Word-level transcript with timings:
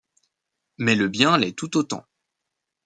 Mais 0.79 0.95
le 0.95 1.09
bien 1.09 1.37
l'est 1.37 1.51
tout 1.55 1.77
autant. 1.77 2.03